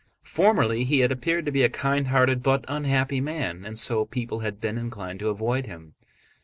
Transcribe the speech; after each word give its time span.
Formerly 0.23 0.83
he 0.83 1.01
had 1.01 1.11
appeared 1.11 1.45
to 1.45 1.51
be 1.51 1.61
a 1.61 1.69
kindhearted 1.69 2.41
but 2.41 2.65
unhappy 2.67 3.21
man, 3.21 3.63
and 3.63 3.77
so 3.77 4.03
people 4.03 4.39
had 4.39 4.59
been 4.59 4.79
inclined 4.79 5.19
to 5.19 5.29
avoid 5.29 5.67
him. 5.67 5.93